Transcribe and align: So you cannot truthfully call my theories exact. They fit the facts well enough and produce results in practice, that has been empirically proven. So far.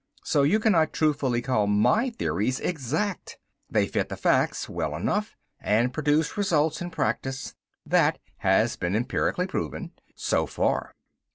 So 0.23 0.41
you 0.41 0.59
cannot 0.59 0.93
truthfully 0.93 1.43
call 1.43 1.67
my 1.67 2.09
theories 2.09 2.59
exact. 2.59 3.37
They 3.69 3.85
fit 3.85 4.09
the 4.09 4.17
facts 4.17 4.67
well 4.67 4.95
enough 4.95 5.37
and 5.59 5.93
produce 5.93 6.35
results 6.37 6.81
in 6.81 6.89
practice, 6.89 7.53
that 7.85 8.17
has 8.37 8.75
been 8.77 8.95
empirically 8.95 9.45
proven. 9.45 9.91
So 10.15 10.47
far. 10.47 10.95